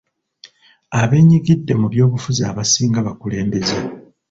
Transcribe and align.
Abeenyigidde 1.01 1.73
mu 1.81 1.87
by'obufuzi 1.93 2.41
abasinga 2.51 2.99
bakulembeze. 3.07 3.77